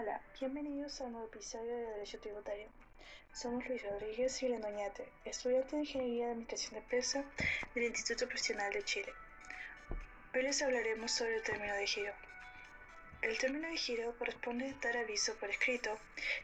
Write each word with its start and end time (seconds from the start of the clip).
Hola, 0.00 0.20
bienvenidos 0.38 1.00
a 1.00 1.06
un 1.06 1.12
nuevo 1.14 1.26
episodio 1.26 1.74
de 1.74 1.86
Derecho 1.86 2.20
Tributario. 2.20 2.68
Somos 3.32 3.66
Luis 3.66 3.82
Rodríguez 3.82 4.40
y 4.40 4.46
Elena 4.46 4.68
Oñate, 4.68 5.08
estudiante 5.24 5.74
de 5.74 5.82
Ingeniería 5.82 6.26
de 6.26 6.30
Administración 6.30 6.74
de 6.74 6.78
Empresa 6.78 7.24
del 7.74 7.82
Instituto 7.82 8.28
Profesional 8.28 8.72
de 8.72 8.84
Chile. 8.84 9.12
Hoy 10.32 10.42
les 10.44 10.62
hablaremos 10.62 11.10
sobre 11.10 11.34
el 11.34 11.42
término 11.42 11.74
de 11.74 11.84
giro. 11.84 12.12
El 13.22 13.38
término 13.38 13.66
de 13.66 13.76
giro 13.76 14.16
corresponde 14.16 14.68
a 14.68 14.86
dar 14.86 14.98
aviso 14.98 15.34
por 15.34 15.50
escrito 15.50 15.98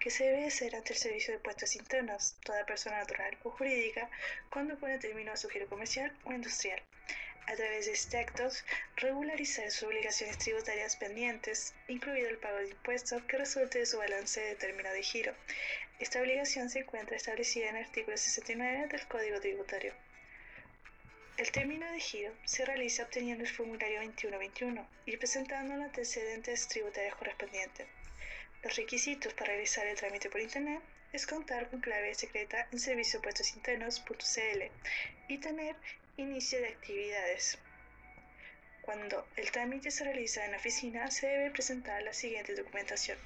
que 0.00 0.10
se 0.10 0.24
debe 0.24 0.46
hacer 0.46 0.74
ante 0.74 0.94
el 0.94 0.98
Servicio 0.98 1.32
de 1.32 1.38
Puestos 1.38 1.76
Internos, 1.76 2.34
toda 2.42 2.66
persona 2.66 2.98
natural 2.98 3.38
o 3.44 3.50
jurídica, 3.50 4.10
cuando 4.50 4.76
pone 4.76 4.98
término 4.98 5.30
a 5.30 5.36
su 5.36 5.48
giro 5.48 5.68
comercial 5.68 6.12
o 6.24 6.32
industrial 6.32 6.82
a 7.46 7.54
través 7.54 7.86
de 7.86 7.92
este 7.92 8.18
acto, 8.18 8.48
regularizar 8.96 9.70
sus 9.70 9.84
obligaciones 9.84 10.38
tributarias 10.38 10.96
pendientes, 10.96 11.74
incluido 11.88 12.28
el 12.28 12.38
pago 12.38 12.58
de 12.58 12.70
impuestos 12.70 13.22
que 13.22 13.38
resulte 13.38 13.78
de 13.78 13.86
su 13.86 13.98
balance 13.98 14.40
de 14.40 14.54
término 14.56 14.90
de 14.90 15.02
giro. 15.02 15.34
Esta 15.98 16.20
obligación 16.20 16.68
se 16.68 16.80
encuentra 16.80 17.16
establecida 17.16 17.68
en 17.68 17.76
el 17.76 17.84
artículo 17.84 18.16
69 18.16 18.88
del 18.88 19.08
Código 19.08 19.40
Tributario. 19.40 19.94
El 21.36 21.52
término 21.52 21.90
de 21.92 22.00
giro 22.00 22.32
se 22.44 22.64
realiza 22.64 23.02
obteniendo 23.02 23.44
el 23.44 23.50
formulario 23.50 24.00
2121 24.00 24.88
y 25.04 25.16
presentando 25.16 25.76
los 25.76 25.84
antecedentes 25.84 26.66
tributarios 26.66 27.14
correspondientes. 27.14 27.86
Los 28.62 28.74
requisitos 28.74 29.34
para 29.34 29.52
realizar 29.52 29.86
el 29.86 29.96
trámite 29.96 30.30
por 30.30 30.40
Internet 30.40 30.80
es 31.12 31.26
contar 31.26 31.68
con 31.70 31.80
clave 31.80 32.14
secreta 32.14 32.66
en 32.72 32.80
serviciopuestosinternos.cl 32.80 34.62
y 35.28 35.38
tener 35.38 35.76
inicio 36.16 36.60
de 36.60 36.68
actividades. 36.68 37.58
Cuando 38.80 39.26
el 39.36 39.50
trámite 39.50 39.90
se 39.90 40.04
realiza 40.04 40.44
en 40.44 40.52
la 40.52 40.56
oficina, 40.56 41.10
se 41.10 41.26
debe 41.26 41.50
presentar 41.50 42.02
la 42.02 42.14
siguiente 42.14 42.54
documentación. 42.54 43.18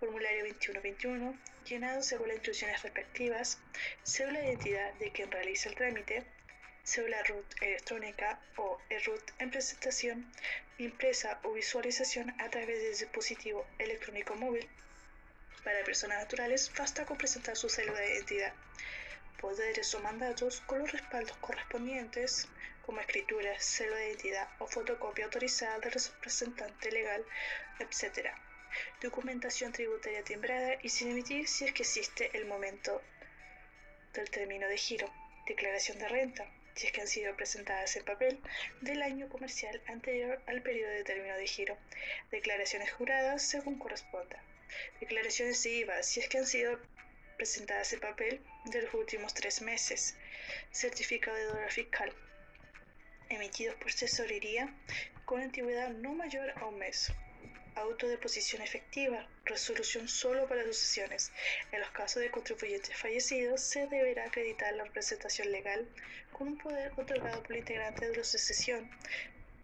Formulario 0.00 0.44
2121, 0.44 1.38
llenado 1.64 2.02
según 2.02 2.28
las 2.28 2.36
instrucciones 2.38 2.82
respectivas, 2.82 3.58
cédula 4.02 4.40
de 4.40 4.48
identidad 4.48 4.94
de 4.94 5.12
quien 5.12 5.30
realiza 5.30 5.68
el 5.68 5.74
trámite, 5.76 6.24
cédula 6.84 7.22
RUT 7.22 7.62
electrónica 7.62 8.40
o 8.56 8.80
ERUT 8.88 9.22
en 9.38 9.50
presentación, 9.50 10.32
impresa 10.78 11.40
o 11.44 11.52
visualización 11.52 12.34
a 12.40 12.48
través 12.48 12.82
del 12.82 12.98
dispositivo 12.98 13.66
electrónico 13.78 14.34
móvil. 14.34 14.68
Para 15.62 15.84
personas 15.84 16.18
naturales 16.18 16.72
basta 16.76 17.04
con 17.04 17.18
presentar 17.18 17.56
su 17.56 17.68
cédula 17.68 18.00
de 18.00 18.14
identidad 18.14 18.54
poderes 19.40 19.94
o 19.94 20.00
mandatos 20.00 20.60
con 20.66 20.80
los 20.80 20.92
respaldos 20.92 21.36
correspondientes, 21.38 22.48
como 22.84 23.00
escritura, 23.00 23.58
celo 23.58 23.94
de 23.96 24.08
identidad 24.08 24.48
o 24.58 24.66
fotocopia 24.66 25.26
autorizada 25.26 25.78
del 25.78 25.92
representante 25.92 26.90
legal, 26.90 27.24
etc. 27.80 28.28
Documentación 29.02 29.72
tributaria 29.72 30.24
timbrada 30.24 30.76
y 30.82 30.88
sin 30.88 31.10
emitir 31.10 31.48
si 31.48 31.66
es 31.66 31.72
que 31.72 31.82
existe 31.82 32.30
el 32.36 32.46
momento 32.46 33.02
del 34.14 34.30
término 34.30 34.66
de 34.68 34.76
giro. 34.76 35.12
Declaración 35.46 35.98
de 35.98 36.08
renta, 36.08 36.46
si 36.74 36.86
es 36.86 36.92
que 36.92 37.00
han 37.00 37.08
sido 37.08 37.36
presentadas 37.36 37.96
en 37.96 38.04
papel, 38.04 38.40
del 38.80 39.02
año 39.02 39.28
comercial 39.28 39.82
anterior 39.86 40.40
al 40.46 40.62
periodo 40.62 40.92
de 40.92 41.04
término 41.04 41.36
de 41.36 41.46
giro. 41.46 41.76
Declaraciones 42.30 42.92
juradas 42.92 43.42
según 43.42 43.78
corresponda. 43.78 44.42
Declaraciones 45.00 45.62
de 45.62 45.70
IVA, 45.70 46.02
si 46.02 46.20
es 46.20 46.28
que 46.28 46.38
han 46.38 46.46
sido 46.46 46.78
presentadas 47.38 47.92
en 47.94 48.00
papel 48.00 48.42
de 48.66 48.82
los 48.82 48.92
últimos 48.92 49.32
tres 49.32 49.62
meses, 49.62 50.16
certificado 50.70 51.36
de 51.36 51.44
dólar 51.44 51.72
fiscal, 51.72 52.12
emitidos 53.30 53.76
por 53.76 53.94
tesorería 53.94 54.74
con 55.24 55.40
antigüedad 55.40 55.90
no 55.90 56.12
mayor 56.14 56.50
a 56.56 56.66
un 56.66 56.78
mes, 56.78 57.12
autodeposición 57.76 58.60
efectiva, 58.62 59.26
resolución 59.44 60.08
solo 60.08 60.48
para 60.48 60.64
sucesiones. 60.64 61.32
En 61.70 61.80
los 61.80 61.90
casos 61.90 62.22
de 62.22 62.30
contribuyentes 62.30 62.96
fallecidos, 62.96 63.60
se 63.60 63.86
deberá 63.86 64.24
acreditar 64.24 64.74
la 64.74 64.84
representación 64.84 65.52
legal 65.52 65.88
con 66.32 66.48
un 66.48 66.58
poder 66.58 66.92
otorgado 66.96 67.42
por 67.42 67.52
el 67.52 67.58
integrante 67.58 68.08
de 68.08 68.16
la 68.16 68.24
sucesión, 68.24 68.90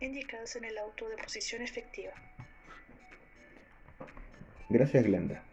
indicados 0.00 0.54
en 0.56 0.64
el 0.64 0.78
auto 0.78 1.08
de 1.08 1.16
posición 1.16 1.62
efectiva. 1.62 2.12
Gracias, 4.68 5.04
Glenda. 5.04 5.44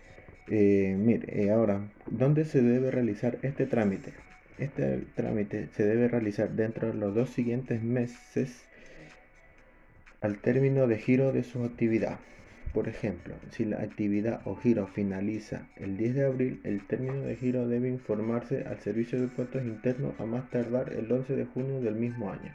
Eh, 0.54 0.98
mire, 0.98 1.46
eh, 1.46 1.50
ahora, 1.50 1.80
¿dónde 2.08 2.44
se 2.44 2.62
debe 2.62 2.92
realizar 2.92 3.38
este 3.42 3.66
trámite? 3.66 4.12
Este 4.58 4.98
trámite 5.16 5.70
se 5.78 5.86
debe 5.86 6.10
realizar 6.10 6.50
dentro 6.50 6.90
de 6.90 6.94
los 6.94 7.16
dos 7.16 7.30
siguientes 7.30 7.82
meses 7.82 8.66
al 10.20 10.40
término 10.40 10.88
de 10.88 10.98
giro 10.98 11.32
de 11.32 11.44
su 11.44 11.64
actividad. 11.64 12.20
Por 12.74 12.90
ejemplo, 12.90 13.36
si 13.52 13.64
la 13.64 13.78
actividad 13.78 14.42
o 14.44 14.58
giro 14.58 14.88
finaliza 14.88 15.70
el 15.78 15.96
10 15.96 16.16
de 16.16 16.26
abril, 16.26 16.60
el 16.66 16.86
término 16.86 17.22
de 17.22 17.38
giro 17.38 17.66
debe 17.70 17.88
informarse 17.88 18.66
al 18.68 18.78
Servicio 18.82 19.22
de 19.22 19.30
Puertos 19.30 19.64
Internos 19.64 20.20
a 20.20 20.26
más 20.26 20.50
tardar 20.50 20.92
el 20.92 21.10
11 21.10 21.34
de 21.34 21.46
junio 21.46 21.80
del 21.80 21.96
mismo 21.96 22.30
año. 22.30 22.52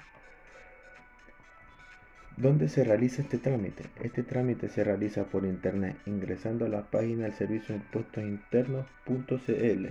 ¿Dónde 2.37 2.69
se 2.69 2.85
realiza 2.85 3.23
este 3.23 3.39
trámite? 3.39 3.85
Este 4.03 4.23
trámite 4.23 4.69
se 4.69 4.85
realiza 4.85 5.25
por 5.25 5.47
internet 5.47 5.97
ingresando 6.05 6.67
a 6.67 6.69
la 6.69 6.83
página 6.83 7.25
del 7.25 7.33
servicio 7.33 7.75
impuestos 7.75 8.23
internos.cl, 8.23 9.87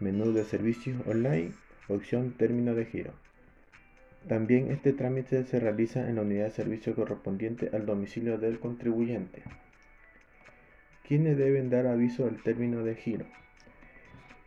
menú 0.00 0.32
de 0.32 0.42
servicios 0.42 1.00
online, 1.06 1.52
opción 1.86 2.32
término 2.32 2.74
de 2.74 2.86
giro. 2.86 3.12
También 4.26 4.72
este 4.72 4.92
trámite 4.92 5.44
se 5.44 5.60
realiza 5.60 6.08
en 6.08 6.16
la 6.16 6.22
unidad 6.22 6.46
de 6.46 6.50
servicio 6.50 6.96
correspondiente 6.96 7.70
al 7.72 7.86
domicilio 7.86 8.36
del 8.36 8.58
contribuyente. 8.58 9.44
¿Quiénes 11.06 11.38
deben 11.38 11.70
dar 11.70 11.86
aviso 11.86 12.24
del 12.24 12.42
término 12.42 12.82
de 12.82 12.96
giro? 12.96 13.26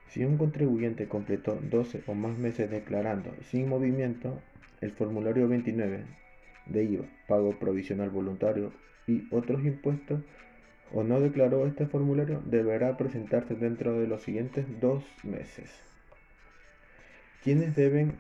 Si 0.10 0.26
un 0.26 0.38
contribuyente 0.38 1.08
completó 1.08 1.58
12 1.72 2.04
o 2.06 2.16
más 2.16 2.38
meses 2.38 2.70
declarando 2.70 3.34
sin 3.50 3.70
movimiento, 3.70 4.42
el 4.82 4.92
formulario 4.92 5.48
29 5.48 6.23
de 6.66 6.84
IVA, 6.84 7.06
pago 7.28 7.58
provisional 7.60 8.10
voluntario 8.10 8.72
y 9.08 9.28
otros 9.32 9.64
impuestos 9.66 10.22
o 10.94 11.04
no 11.04 11.20
declaró 11.20 11.66
este 11.66 11.88
formulario, 11.88 12.42
deberá 12.46 12.98
presentarse 12.98 13.56
dentro 13.56 14.00
de 14.00 14.08
los 14.08 14.22
siguientes 14.22 14.66
dos 14.80 15.04
meses. 15.24 15.72
¿Quiénes 17.44 17.76
deben 17.76 18.14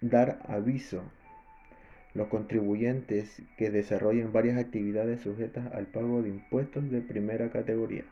dar 0.00 0.38
aviso? 0.48 1.02
Los 2.14 2.28
contribuyentes 2.28 3.42
que 3.58 3.70
desarrollen 3.70 4.32
varias 4.32 4.58
actividades 4.58 5.20
sujetas 5.20 5.72
al 5.74 5.86
pago 5.86 6.22
de 6.22 6.30
impuestos 6.30 6.90
de 6.90 7.02
primera 7.02 7.50
categoría. 7.50 8.04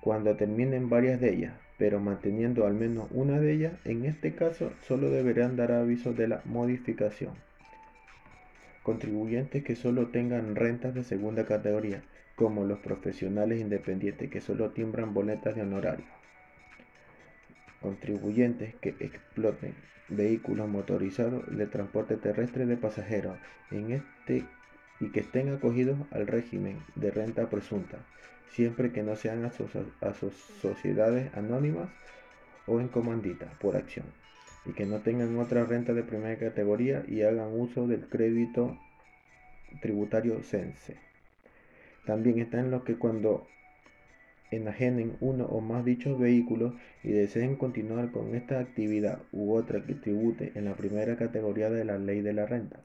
Cuando 0.00 0.36
terminen 0.36 0.88
varias 0.88 1.20
de 1.20 1.34
ellas, 1.34 1.52
pero 1.76 2.00
manteniendo 2.00 2.66
al 2.66 2.74
menos 2.74 3.08
una 3.10 3.40
de 3.40 3.52
ellas, 3.52 3.72
en 3.84 4.06
este 4.06 4.34
caso 4.34 4.72
solo 4.86 5.10
deberán 5.10 5.56
dar 5.56 5.72
aviso 5.72 6.14
de 6.14 6.28
la 6.28 6.40
modificación 6.46 7.34
contribuyentes 8.90 9.62
que 9.62 9.76
solo 9.76 10.08
tengan 10.08 10.56
rentas 10.56 10.92
de 10.94 11.04
segunda 11.04 11.46
categoría, 11.46 12.02
como 12.34 12.64
los 12.64 12.80
profesionales 12.80 13.60
independientes 13.60 14.28
que 14.30 14.40
solo 14.40 14.70
timbran 14.70 15.14
boletas 15.14 15.54
de 15.54 15.62
honorario. 15.62 16.06
Contribuyentes 17.80 18.74
que 18.80 18.96
exploten 18.98 19.76
vehículos 20.08 20.68
motorizados 20.68 21.44
de 21.56 21.68
transporte 21.68 22.16
terrestre 22.16 22.66
de 22.66 22.76
pasajeros 22.76 23.38
en 23.70 23.92
este 23.92 24.44
y 24.98 25.12
que 25.12 25.20
estén 25.20 25.50
acogidos 25.50 25.96
al 26.10 26.26
régimen 26.26 26.80
de 26.96 27.12
renta 27.12 27.48
presunta, 27.48 27.98
siempre 28.48 28.90
que 28.90 29.04
no 29.04 29.14
sean 29.14 29.44
a 29.44 30.14
sociedades 30.60 31.32
anónimas 31.36 31.88
o 32.66 32.80
en 32.80 32.88
comandita 32.88 33.52
por 33.60 33.76
acción 33.76 34.06
y 34.66 34.72
que 34.72 34.86
no 34.86 35.00
tengan 35.00 35.38
otra 35.38 35.64
renta 35.64 35.92
de 35.92 36.02
primera 36.02 36.38
categoría 36.38 37.04
y 37.08 37.22
hagan 37.22 37.58
uso 37.58 37.86
del 37.86 38.08
crédito 38.08 38.78
tributario 39.80 40.42
CENSE. 40.42 40.96
También 42.04 42.38
están 42.38 42.70
los 42.70 42.82
que 42.82 42.96
cuando 42.96 43.46
enajenen 44.50 45.16
uno 45.20 45.44
o 45.46 45.60
más 45.60 45.84
dichos 45.84 46.18
vehículos 46.18 46.74
y 47.04 47.10
deseen 47.12 47.56
continuar 47.56 48.10
con 48.10 48.34
esta 48.34 48.58
actividad 48.58 49.20
u 49.32 49.54
otra 49.54 49.84
que 49.84 49.94
tribute 49.94 50.52
en 50.54 50.64
la 50.64 50.74
primera 50.74 51.16
categoría 51.16 51.70
de 51.70 51.84
la 51.84 51.98
ley 51.98 52.20
de 52.20 52.32
la 52.32 52.46
renta, 52.46 52.80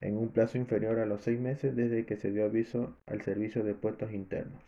en 0.00 0.16
un 0.16 0.28
plazo 0.28 0.58
inferior 0.58 0.98
a 0.98 1.06
los 1.06 1.22
seis 1.22 1.40
meses 1.40 1.74
desde 1.74 2.04
que 2.04 2.16
se 2.16 2.30
dio 2.30 2.44
aviso 2.44 2.96
al 3.06 3.22
servicio 3.22 3.64
de 3.64 3.74
puestos 3.74 4.12
internos. 4.12 4.62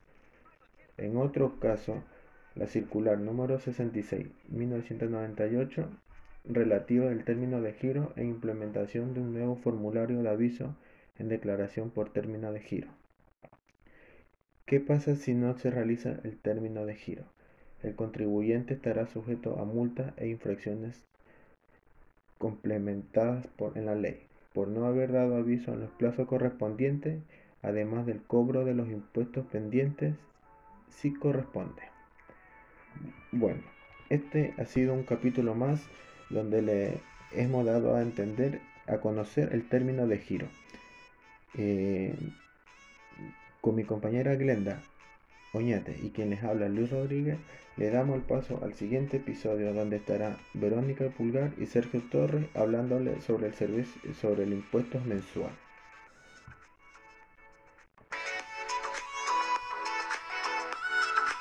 En 0.96 1.16
otro 1.16 1.60
caso, 1.60 2.02
la 2.54 2.66
circular 2.66 3.18
número 3.18 3.58
66, 3.58 4.26
1998, 4.48 5.88
relativa 6.44 7.10
al 7.10 7.24
término 7.24 7.60
de 7.60 7.72
giro 7.72 8.12
e 8.16 8.24
implementación 8.24 9.14
de 9.14 9.20
un 9.20 9.32
nuevo 9.32 9.56
formulario 9.56 10.22
de 10.22 10.28
aviso 10.28 10.74
en 11.18 11.28
declaración 11.28 11.90
por 11.90 12.12
término 12.12 12.52
de 12.52 12.60
giro. 12.60 12.88
¿Qué 14.66 14.80
pasa 14.80 15.16
si 15.16 15.34
no 15.34 15.56
se 15.58 15.70
realiza 15.70 16.20
el 16.24 16.38
término 16.38 16.86
de 16.86 16.94
giro? 16.94 17.24
El 17.82 17.94
contribuyente 17.94 18.74
estará 18.74 19.06
sujeto 19.06 19.58
a 19.58 19.64
multas 19.64 20.12
e 20.16 20.28
infracciones 20.28 21.02
complementadas 22.38 23.46
por, 23.48 23.76
en 23.76 23.86
la 23.86 23.94
ley 23.94 24.30
por 24.52 24.68
no 24.68 24.86
haber 24.86 25.12
dado 25.12 25.36
aviso 25.36 25.72
en 25.72 25.80
los 25.80 25.90
plazos 25.90 26.26
correspondientes 26.26 27.20
además 27.62 28.06
del 28.06 28.22
cobro 28.22 28.64
de 28.64 28.74
los 28.74 28.88
impuestos 28.88 29.46
pendientes 29.46 30.14
si 30.88 31.12
corresponde. 31.12 31.82
Bueno, 33.32 33.62
este 34.08 34.54
ha 34.58 34.64
sido 34.64 34.94
un 34.94 35.04
capítulo 35.04 35.54
más 35.54 35.86
donde 36.30 36.62
le 36.62 37.00
hemos 37.32 37.66
dado 37.66 37.94
a 37.94 38.02
entender, 38.02 38.60
a 38.86 38.98
conocer 38.98 39.50
el 39.52 39.68
término 39.68 40.06
de 40.06 40.18
giro. 40.18 40.46
Eh, 41.58 42.14
con 43.60 43.74
mi 43.74 43.84
compañera 43.84 44.36
Glenda 44.36 44.80
Oñate 45.52 45.96
y 46.00 46.10
quien 46.10 46.30
les 46.30 46.44
habla 46.44 46.68
Luis 46.68 46.90
Rodríguez, 46.90 47.36
le 47.76 47.90
damos 47.90 48.16
el 48.16 48.22
paso 48.22 48.60
al 48.62 48.74
siguiente 48.74 49.16
episodio 49.16 49.74
donde 49.74 49.96
estará 49.96 50.38
Verónica 50.54 51.08
Pulgar 51.08 51.52
y 51.58 51.66
Sergio 51.66 52.02
Torres 52.10 52.46
hablándole 52.54 53.20
sobre 53.20 53.48
el 53.48 53.54
servicio, 53.54 54.14
sobre 54.14 54.44
el 54.44 54.52
impuesto 54.52 55.00
mensual. 55.00 55.50